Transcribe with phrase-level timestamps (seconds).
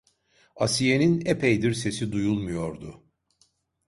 [0.55, 3.03] Asiye'nin epeydir sesi duyulmuyordu.